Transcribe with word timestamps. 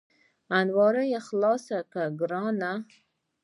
المارۍ 0.57 1.11
خلاصه 1.27 1.77
کړه 1.91 2.07
ګرانه! 2.19 2.73